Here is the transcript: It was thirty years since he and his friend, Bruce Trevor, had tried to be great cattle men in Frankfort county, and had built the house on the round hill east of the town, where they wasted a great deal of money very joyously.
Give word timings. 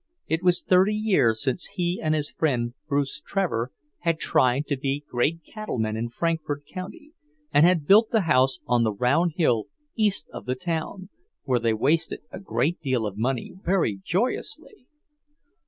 It 0.27 0.41
was 0.41 0.63
thirty 0.63 0.95
years 0.95 1.43
since 1.43 1.65
he 1.75 2.01
and 2.01 2.15
his 2.15 2.31
friend, 2.31 2.73
Bruce 2.87 3.21
Trevor, 3.23 3.71
had 3.99 4.17
tried 4.17 4.65
to 4.65 4.75
be 4.75 5.03
great 5.07 5.41
cattle 5.45 5.77
men 5.77 5.95
in 5.95 6.09
Frankfort 6.09 6.63
county, 6.65 7.11
and 7.53 7.67
had 7.67 7.85
built 7.85 8.09
the 8.09 8.21
house 8.21 8.61
on 8.65 8.83
the 8.83 8.91
round 8.93 9.33
hill 9.35 9.65
east 9.95 10.27
of 10.33 10.47
the 10.47 10.55
town, 10.55 11.09
where 11.43 11.59
they 11.59 11.75
wasted 11.75 12.21
a 12.31 12.39
great 12.39 12.81
deal 12.81 13.05
of 13.05 13.15
money 13.15 13.53
very 13.63 14.01
joyously. 14.03 14.87